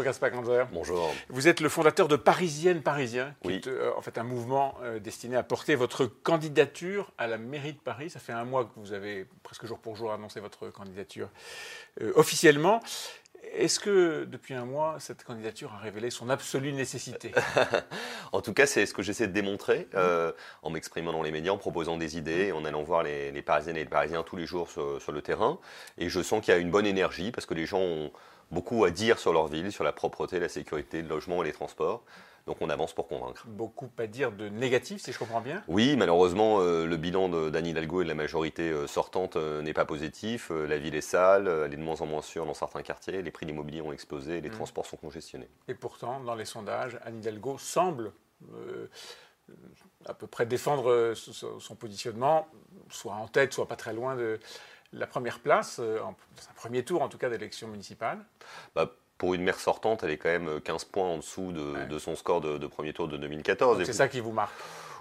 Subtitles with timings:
[0.00, 0.66] Bonjour Gaspard Ganzer.
[0.72, 1.14] Bonjour.
[1.28, 3.54] Vous êtes le fondateur de Parisienne Parisien, qui Oui.
[3.56, 7.74] est euh, en fait un mouvement euh, destiné à porter votre candidature à la mairie
[7.74, 8.08] de Paris.
[8.08, 11.28] Ça fait un mois que vous avez presque jour pour jour annoncé votre candidature
[12.00, 12.80] euh, officiellement.
[13.52, 17.32] Est-ce que depuis un mois, cette candidature a révélé son absolue nécessité?
[18.32, 20.32] En tout cas, c'est ce que j'essaie de démontrer euh,
[20.62, 23.76] en m'exprimant dans les médias, en proposant des idées, en allant voir les, les Parisiennes
[23.76, 25.58] et les Parisiens tous les jours sur, sur le terrain.
[25.98, 28.12] Et je sens qu'il y a une bonne énergie parce que les gens ont
[28.50, 31.52] beaucoup à dire sur leur ville, sur la propreté, la sécurité, le logement et les
[31.52, 32.04] transports.
[32.46, 33.44] Donc on avance pour convaincre.
[33.46, 35.62] Beaucoup à dire de négatif, si je comprends bien?
[35.68, 39.74] Oui, malheureusement, euh, le bilan d'Anne Hidalgo et de la majorité euh, sortante euh, n'est
[39.74, 40.50] pas positif.
[40.50, 43.30] La ville est sale, elle est de moins en moins sûre dans certains quartiers, les
[43.30, 44.54] prix de l'immobilier ont explosé, les Mhm.
[44.56, 45.48] transports sont congestionnés.
[45.68, 48.12] Et pourtant, dans les sondages, Anne Hidalgo semble
[50.06, 52.48] à peu près défendre son positionnement,
[52.88, 54.40] soit en tête, soit pas très loin de
[54.92, 58.18] la première place, euh, en, dans un premier tour en tout cas d'élection municipale.
[58.74, 61.86] Bah, pour une maire sortante, elle est quand même 15 points en dessous de, Ouais.
[61.86, 63.74] de son score de, de premier tour de 2014.
[63.76, 64.54] Donc Et C'est ça qui vous marque.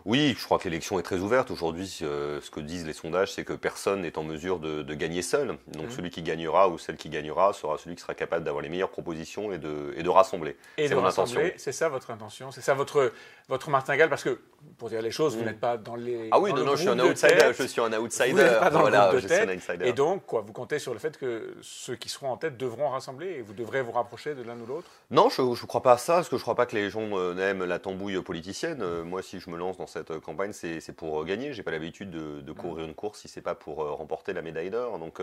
[0.05, 1.51] Oui, je crois que l'élection est très ouverte.
[1.51, 4.93] Aujourd'hui, euh, ce que disent les sondages, c'est que personne n'est en mesure de, de
[4.93, 5.57] gagner seul.
[5.67, 5.91] Donc Mhm.
[5.91, 8.89] celui qui gagnera ou celle qui gagnera sera celui qui sera capable d'avoir les meilleures
[8.91, 10.55] propositions et de, et de rassembler.
[10.77, 11.53] Et C'est de mon rassembler, intention.
[11.57, 13.11] c'est ça votre intention, c'est ça votre,
[13.47, 14.39] votre martingale, parce que,
[14.77, 15.45] pour dire les choses, vous Mm.
[15.45, 16.29] n'êtes pas dans les.
[16.31, 17.35] Ah oui, non, le non, je suis un outsider.
[17.37, 17.55] tête.
[17.57, 18.31] Je suis un outsider.
[18.31, 19.49] Vous n'êtes pas dans le voilà, groupe de tête.
[19.49, 19.87] outsider.
[19.87, 22.89] Et donc, quoi, vous comptez sur le fait que ceux qui seront en tête devront
[22.89, 24.87] rassembler et vous devrez vous rapprocher de l'un ou l'autre?
[25.11, 26.89] Non, je ne crois pas à ça, parce que je ne crois pas que les
[26.89, 28.81] gens euh, aiment la tambouille politicienne.
[28.81, 31.53] Euh, moi, si je me lance dans cette euh, campagne, c'est pour euh, gagner.
[31.53, 34.41] J'ai pas l'habitude de, de courir une course si c'est pas pour euh, remporter la
[34.41, 34.99] médaille d'or.
[34.99, 35.21] Donc,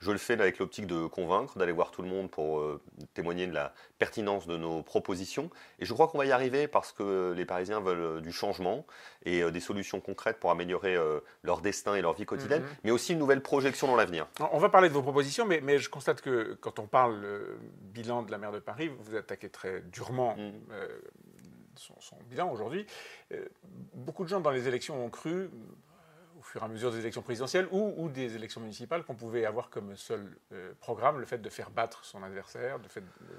[0.00, 2.62] je le fais avec l'optique de convaincre, d'aller voir tout le monde pour
[3.14, 5.50] témoigner de la pertinence de nos propositions.
[5.78, 8.84] Et je crois qu'on va y arriver parce que les Parisiens veulent du changement
[9.24, 10.96] et des solutions concrètes pour améliorer
[11.42, 12.68] leur destin et leur vie quotidienne, Mhm.
[12.84, 14.26] mais aussi une nouvelle projection dans l'avenir.
[14.52, 17.26] On va parler de vos propositions, mais, mais je constate que quand on parle
[17.82, 20.88] bilan de la maire de Paris, vous attaquez très durement euh,
[21.78, 22.86] son, bilan aujourd'hui.
[23.32, 23.46] Euh,
[23.94, 25.50] beaucoup de gens dans les élections ont cru, euh,
[26.38, 29.70] au fur et à mesure des élections présidentielles ou, des élections municipales, qu'on pouvait avoir
[29.70, 32.88] comme seul euh, programme le fait de faire battre son adversaire, de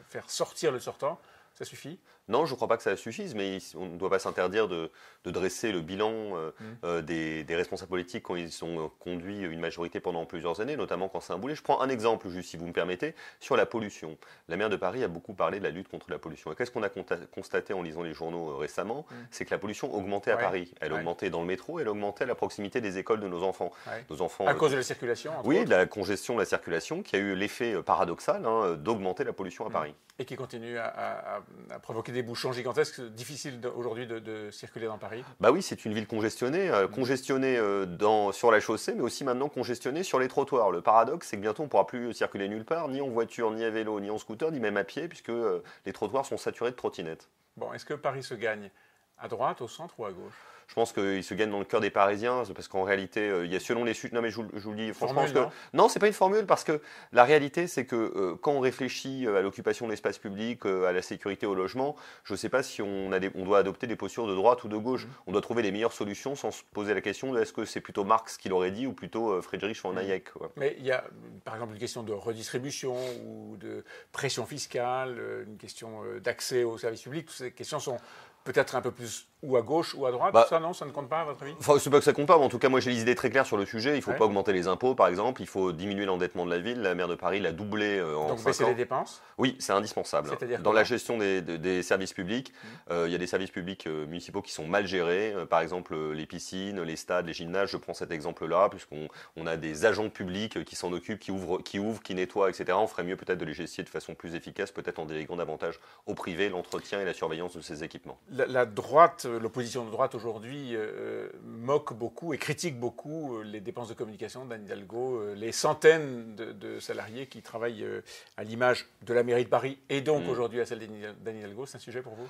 [0.07, 1.19] faire sortir le sortant.
[1.55, 1.99] Ça suffit?
[2.29, 4.91] Non, je ne crois pas que ça suffise, mais on ne doit pas s'interdire de,
[5.25, 6.63] de dresser le bilan euh, Mm.
[6.85, 10.77] euh, des, des responsables politiques quand ils ont euh, conduit une majorité pendant plusieurs années,
[10.77, 11.55] notamment quand c'est un boulet.
[11.55, 14.17] Je prends un exemple, juste si vous me permettez, sur la pollution.
[14.47, 16.51] La maire de Paris a beaucoup parlé de la lutte contre la pollution.
[16.51, 19.05] Et qu'est-ce qu'on a constaté en lisant les journaux récemment?
[19.09, 19.15] Mm.
[19.31, 20.41] C'est que la pollution augmentait à Ouais.
[20.43, 20.73] Paris.
[20.81, 20.99] Elle Ouais.
[20.99, 23.71] augmentait dans le métro, elle augmentait à la proximité des écoles de nos enfants.
[23.87, 24.05] Ouais.
[24.09, 27.01] Nos enfants À euh, cause de la circulation oui, de la congestion de la circulation
[27.01, 29.73] qui a eu l'effet paradoxal hein, d'augmenter la pollution à Mm.
[29.73, 29.95] Paris.
[30.19, 31.41] Et qui continue à, à- à-
[31.71, 33.01] à provoquer des bouchons gigantesques.
[33.01, 35.23] Difficile de- aujourd'hui de, de circuler dans Paris.
[35.39, 39.23] Bah oui, c'est une ville congestionnée, euh, congestionnée euh, dans, sur la chaussée, mais aussi
[39.23, 40.71] maintenant congestionnée sur les trottoirs.
[40.71, 43.49] Le paradoxe, c'est que bientôt on ne pourra plus circuler nulle part, ni en voiture,
[43.51, 46.37] ni à vélo, ni en scooter, ni même à pied, puisque euh, les trottoirs sont
[46.37, 47.29] saturés de trottinettes.
[47.55, 48.69] Bon, est-ce que Paris se gagne
[49.17, 50.33] à droite, au centre ou à gauche?
[50.69, 53.51] Je pense qu'il se gagne dans le cœur des Parisiens, parce qu'en réalité, euh, il
[53.51, 54.13] y a selon les chutes.
[54.13, 55.25] Non, mais je, vous- je vous le dis franchement.
[55.25, 56.79] Formule, que- non, c'est pas une formule, parce que
[57.11, 60.85] la réalité, c'est que euh, quand on réfléchit euh, à l'occupation de l'espace public, euh,
[60.85, 63.57] à la sécurité, au logement, je ne sais pas si on, a des- on doit
[63.57, 65.05] adopter des postures de droite ou de gauche.
[65.05, 65.11] Mhm.
[65.25, 67.81] On doit trouver les meilleures solutions sans se poser la question de est-ce que c'est
[67.81, 69.97] plutôt Marx qui l'aurait dit ou plutôt euh, Friedrich von Mhm.
[69.97, 70.29] Hayek.
[70.55, 71.03] Mais il y a,
[71.45, 77.01] par exemple, une question de redistribution ou de pression fiscale, une question d'accès aux services
[77.01, 77.25] publics.
[77.25, 77.97] Toutes ces questions sont
[78.45, 80.33] peut-être un peu plus ou à gauche ou à droite.
[80.33, 81.53] Bah, ça, non, ça ne compte pas, à votre avis?
[81.59, 83.15] Enfin, c'est pas que ça compte pas, mais en tout cas, moi j'ai les idées
[83.15, 83.91] très claires sur le sujet.
[83.93, 84.17] Il ne faut Ouais.
[84.17, 85.41] pas augmenter les impôts, par exemple.
[85.41, 86.81] Il faut diminuer l'endettement de la ville.
[86.81, 89.21] La maire de Paris l'a doublé euh, en Donc baisser les dépenses?
[89.37, 90.29] Oui, c'est indispensable.
[90.29, 92.69] C'est-à-dire Dans la gestion des, des- des services publics, Mhm.
[92.91, 95.33] euh, il y a des services publics euh, municipaux qui sont mal gérés.
[95.33, 97.69] Euh, par exemple, les piscines, les stades, les gymnases.
[97.69, 99.07] Je prends cet exemple-là, puisqu'on
[99.37, 102.77] on a des agents publics qui s'en occupent, qui ouvrent, qui ouvrent, qui nettoient, etc.
[102.81, 105.79] On ferait mieux peut-être de les gestionner de façon plus efficace, peut-être en déléguant davantage
[106.05, 108.19] au privé l'entretien et la surveillance de ces équipements.
[108.31, 113.59] La, la droite, l'opposition de droite aujourd'hui euh, moque beaucoup et critique beaucoup euh, les
[113.59, 118.01] dépenses de communication d'Anne Hidalgo, euh, les centaines de, de salariés qui travaillent euh,
[118.37, 120.29] à l'image de la mairie de Paris et donc Mm.
[120.29, 121.65] aujourd'hui à celle d'Anne Hidalgo.
[121.65, 122.27] C'est un sujet pour vous?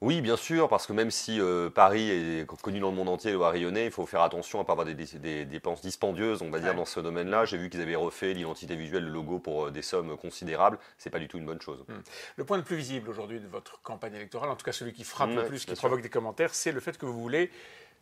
[0.00, 3.32] Oui, bien sûr, parce que même si euh, Paris est connu dans le monde entier,
[3.32, 6.40] doit rayonner, il faut faire attention à ne pas avoir des, des- des dépenses dispendieuses,
[6.40, 6.76] on va dire, Ouais.
[6.76, 7.44] dans ce domaine-là.
[7.46, 10.78] J'ai vu qu'ils avaient refait l'identité visuelle, le logo pour euh, des sommes considérables.
[10.98, 11.84] C'est pas du tout une bonne chose.
[12.36, 15.02] Le point le plus visible aujourd'hui de votre campagne électorale, en tout cas celui qui
[15.02, 15.76] frappe le plus, qui sûr.
[15.78, 17.50] provoque des commentaires, c'est le fait que vous voulez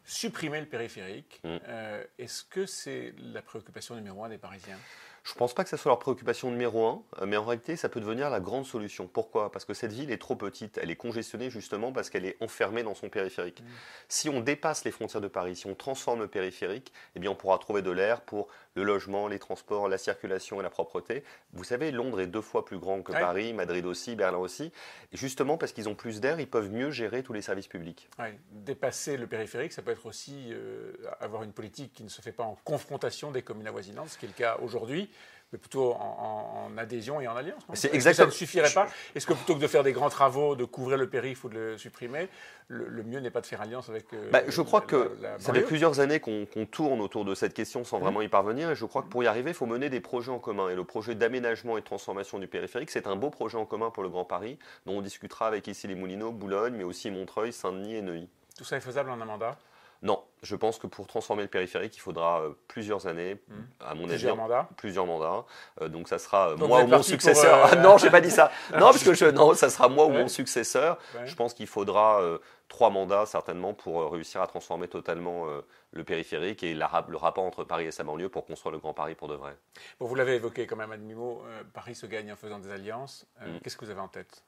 [0.04, 1.40] supprimer le périphérique.
[1.44, 1.56] Mm.
[1.66, 4.78] Euh, Est-ce que c'est la préoccupation numéro un des Parisiens?
[5.26, 7.74] Je ne pense pas que ce soit leur préoccupation numéro un, euh, mais en réalité,
[7.74, 9.08] ça peut devenir la grande solution.
[9.08, 9.50] Pourquoi?
[9.50, 10.78] Parce que cette ville est trop petite.
[10.80, 13.60] Elle est congestionnée justement parce qu'elle est enfermée dans son périphérique.
[13.60, 13.64] Mm.
[14.08, 17.34] Si on dépasse les frontières de Paris, si on transforme le périphérique, eh bien, on
[17.34, 18.46] pourra trouver de l'air pour
[18.76, 21.24] le logement, les transports, la circulation et la propreté.
[21.52, 23.20] Vous savez, Londres est deux fois plus grand que Ouais.
[23.20, 24.70] Paris, Madrid aussi, Berlin aussi.
[25.12, 28.08] Et justement, parce qu'ils ont plus d'air, ils peuvent mieux gérer tous les services publics.
[28.18, 32.20] Ouais, dépasser le périphérique, ça peut être aussi euh, avoir une politique qui ne se
[32.20, 35.10] fait pas en confrontation des communes avoisinantes, ce qui est le cas aujourd'hui,
[35.52, 37.62] mais plutôt en, adhésion et en alliance.
[37.68, 38.88] C'est Est-ce que exactement- Ça ne suffirait pas.
[39.14, 41.54] Est-ce que plutôt que de faire des grands travaux, de couvrir le périph' ou de
[41.54, 42.28] le supprimer,
[42.68, 44.12] le, le mieux n'est pas de faire alliance avec.
[44.12, 47.24] euh, Bah, je crois la- que la- la ça fait plusieurs années qu'on tourne autour
[47.24, 48.02] de cette question sans Mhm.
[48.02, 48.70] vraiment y parvenir.
[48.70, 50.68] Et je crois que pour y arriver, il faut mener des projets en commun.
[50.68, 53.90] Et le projet d'aménagement et de transformation du périphérique, c'est un beau projet en commun
[53.90, 57.52] pour le Grand Paris, dont on discutera avec ici les Moulineaux, Boulogne, mais aussi Montreuil,
[57.52, 58.28] Saint-Denis et Neuilly.
[58.58, 59.56] Tout ça est faisable en un mandat?
[60.02, 63.66] Non, je pense que pour transformer le périphérique, il faudra euh, plusieurs années, Mhm.
[63.80, 65.44] à mon avis, Plusieurs mandats plusieurs mandats.
[65.80, 67.68] Euh, donc ça sera euh, moi ou mon successeur.
[67.72, 68.50] Ah non, j'ai pas dit ça.
[68.72, 70.98] Non, parce que je, non, ça sera moi ou mon successeur.
[71.14, 71.26] Ouais.
[71.26, 72.20] Je pense qu'il faudra
[72.68, 75.46] trois mandats certainement pour réussir à transformer totalement
[75.92, 78.92] le périphérique et la le rapport entre Paris et sa banlieue pour construire le Grand
[78.94, 79.56] Paris pour de vrai.
[79.98, 83.26] Bon, vous l'avez évoqué quand même à demi-mot, Paris se gagne en faisant des alliances.
[83.40, 83.60] Mhm.
[83.60, 84.42] Qu'est-ce que vous avez en tête?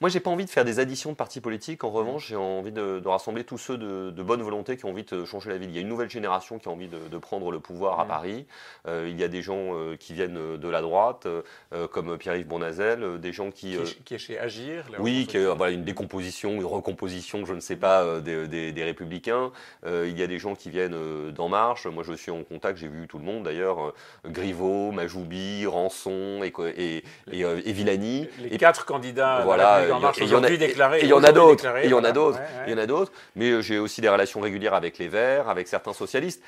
[0.00, 1.84] Moi, j'ai pas envie de faire des additions de partis politiques.
[1.84, 4.90] En revanche, j'ai envie de, de rassembler tous ceux de, de bonne volonté qui ont
[4.90, 5.70] envie de changer la ville.
[5.70, 8.04] Il y a une nouvelle génération qui a envie de, de prendre le pouvoir à
[8.04, 8.08] Mhm.
[8.08, 8.46] Paris.
[8.88, 12.46] Euh, il y a des gens euh, qui viennent de la droite, euh, comme Pierre-Yves
[12.46, 13.70] Bournazel, euh, des gens qui...
[13.70, 16.64] qui, euh, est, qui est chez Agir Oui, qui est, euh, voilà, une décomposition, une
[16.64, 19.52] recomposition, je ne sais pas, euh, des, des- des républicains.
[19.86, 21.86] Euh, il y a des gens qui viennent euh, d'En Marche.
[21.86, 23.80] Moi, je suis en contact, j'ai vu tout le monde d'ailleurs.
[23.88, 23.92] euh,
[24.26, 28.28] Griveaux, Majoubi, Rançon et, et, et, euh, et Villani.
[28.40, 29.79] Les Et- quatre candidats voilà,
[30.24, 30.48] il y en a-
[31.02, 32.38] il y en a d'autres, il y en a d'autres.
[32.66, 35.48] Il y en a d'autres, mais euh, j'ai aussi des relations régulières avec les Verts,
[35.48, 36.42] avec certains socialistes.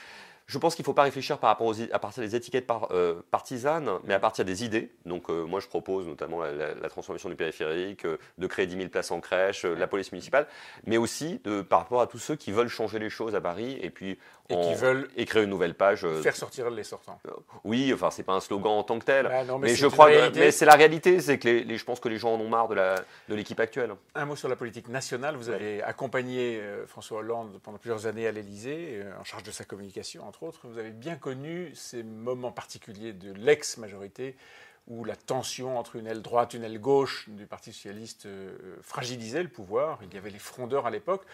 [0.49, 2.89] Je pense qu'il ne faut pas réfléchir par rapport aux, à partir des étiquettes par-
[2.91, 4.91] euh, partisanes, mais à partir des idées.
[5.07, 8.67] Donc, euh, moi, je propose notamment la, la- la transformation du périphérique, euh, de créer
[8.67, 10.47] 10 000 places en crèche, la police municipale,
[10.85, 13.79] mais aussi de, par rapport à tous ceux qui veulent changer les choses à Paris
[13.83, 14.19] et puis
[14.53, 16.05] Et qui veulent créer une nouvelle page.
[16.05, 17.19] euh, faire sortir les sortants.
[17.65, 19.29] oui, enfin, c'est pas un slogan en tant que tel.
[19.33, 21.85] Ah non, mais je crois que mais c'est la réalité, c'est que les, les- je
[21.85, 22.97] pense que les gens en ont marre de la
[23.29, 23.93] de l'équipe actuelle.
[24.15, 25.37] Un mot sur la politique nationale.
[25.37, 29.51] Vous avez accompagné euh, François Hollande pendant plusieurs années à l'Élysée, euh, en charge de
[29.51, 30.61] sa communication, entre autres.
[30.65, 34.37] Vous avez bien connu ces moments particuliers de l'ex-majorité
[34.87, 39.43] où la tension entre une aile droite une aile gauche du Parti socialiste euh, fragilisait
[39.43, 40.01] le pouvoir.
[40.03, 41.25] Il y avait les frondeurs à l'époque.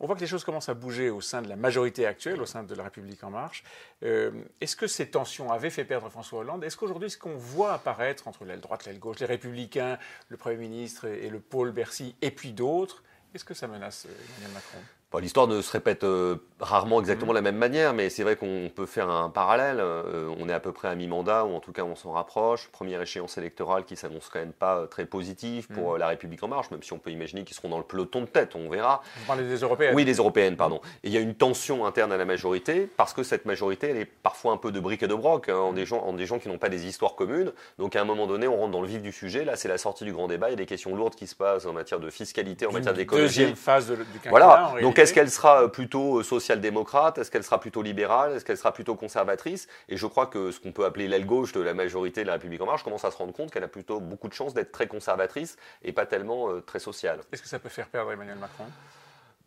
[0.00, 2.46] On voit que les choses commencent à bouger au sein de la majorité actuelle, au
[2.46, 3.62] sein de la République en marche.
[4.02, 6.64] Euh, Est-ce que ces tensions avaient fait perdre François Hollande?
[6.64, 9.98] Est-ce qu'aujourd'hui, ce qu'on voit apparaître entre l'aile droite, l'aile gauche, les républicains,
[10.28, 13.02] le Premier ministre et et le pôle Bercy, et puis d'autres,
[13.34, 14.78] est-ce que ça menace euh, Emmanuel Macron?
[15.12, 17.34] Bon, L'histoire ne se répète euh, rarement exactement Mm.
[17.36, 19.78] de la même manière, mais c'est vrai qu'on peut faire un parallèle.
[19.78, 22.68] Euh, on est à peu près à mi-mandat, ou en tout cas on s'en rapproche.
[22.72, 25.98] Première échéance électorale qui s'annonce quand même pas très positive pour Mm.
[25.98, 28.26] la République en marche, même si on peut imaginer qu'ils seront dans le peloton de
[28.26, 29.02] tête, on verra.
[29.18, 30.80] Vous parlez des européennes Oui, les européennes, pardon.
[31.04, 33.98] Et il y a une tension interne à la majorité, parce que cette majorité, elle
[33.98, 36.26] est parfois un peu de briques et de broc, hein, en, des gens, en des
[36.26, 37.52] gens qui n'ont pas des histoires communes.
[37.78, 39.44] Donc à un moment donné, on rentre dans le vif du sujet.
[39.44, 40.48] Là, c'est la sortie du grand débat.
[40.48, 42.94] Il y a des questions lourdes qui se passent en matière de fiscalité, en matière
[42.94, 43.23] d'écologie.
[43.26, 44.28] Deuxième phase de- du quinquennat.
[44.28, 44.82] en Voilà.
[44.82, 47.18] Donc est-ce qu'elle sera euh, plutôt euh, social-démocrate?
[47.18, 48.32] Est-ce qu'elle sera plutôt libérale?
[48.32, 49.68] Est-ce qu'elle sera plutôt conservatrice?
[49.88, 52.34] Et je crois que ce qu'on peut appeler l'aile gauche de la majorité de la
[52.34, 54.72] République en marche commence à se rendre compte qu'elle a plutôt beaucoup de chances d'être
[54.72, 57.20] très conservatrice et pas tellement euh, très sociale.
[57.32, 58.64] Est-ce que ça peut faire perdre Emmanuel Macron?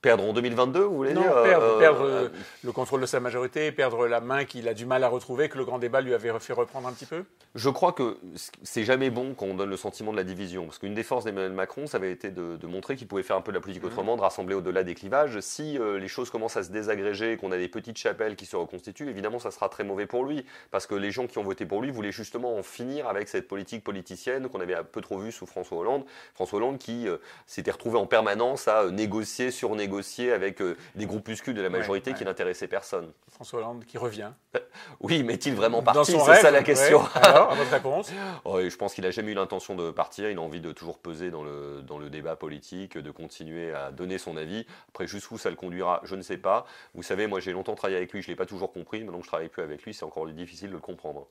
[0.01, 2.29] Perdre en 2022, vous voulez Non, dire perdre, Euh, perdre euh, euh,
[2.63, 5.57] le contrôle de sa majorité, perdre la main qu'il a du mal à retrouver, que
[5.57, 7.23] le grand débat lui avait fait reprendre un petit peu?
[7.55, 8.17] Je crois que
[8.61, 10.65] c'est jamais bon quand on donne le sentiment de la division.
[10.65, 13.35] Parce qu'une des forces d'Emmanuel Macron, ça avait été de, de montrer qu'il pouvait faire
[13.37, 13.89] un peu de la politique Mhm.
[13.89, 15.39] autrement, de rassembler au-delà des clivages.
[15.39, 18.55] Si euh, les choses commencent à se désagréger qu'on a des petites chapelles qui se
[18.55, 20.45] reconstituent, évidemment, ça sera très mauvais pour lui.
[20.69, 23.47] Parce que les gens qui ont voté pour lui voulaient justement en finir avec cette
[23.47, 26.05] politique politicienne qu'on avait un peu trop vue sous François Hollande.
[26.35, 27.17] François Hollande qui euh,
[27.47, 29.49] s'était retrouvé en permanence à euh, négocier,
[29.87, 32.17] surnégocier avec euh, des groupuscules de la Ouais, majorité ouais.
[32.17, 33.11] qui n'intéressaient personne.
[33.29, 34.31] François Hollande qui revient.
[34.99, 36.63] Oui, mais est-il vraiment parti C'est ça la ouais.
[36.63, 37.01] question.
[37.15, 38.11] Alors, à votre réponse
[38.45, 40.29] Oh, je pense qu'il n'a jamais eu l'intention de partir.
[40.29, 43.91] Il a envie de toujours peser dans le, dans le débat politique, de continuer à
[43.91, 44.65] donner son avis.
[44.89, 46.65] Après, jusqu'où ça le conduira, je ne sais pas.
[46.93, 49.03] Vous savez, moi, j'ai longtemps travaillé avec lui, je ne l'ai pas toujours compris.
[49.03, 51.27] Maintenant que je travaille plus avec lui, c'est encore difficile de le comprendre.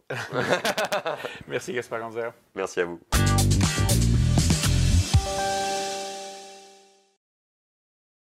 [1.49, 2.33] Merci Gaspard Ganzer.
[2.55, 3.01] Merci à vous.